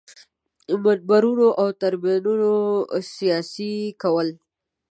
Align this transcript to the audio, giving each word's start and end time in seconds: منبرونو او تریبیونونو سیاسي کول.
منبرونو 0.83 1.47
او 1.61 1.67
تریبیونونو 1.81 2.53
سیاسي 3.15 3.73
کول. 4.01 4.27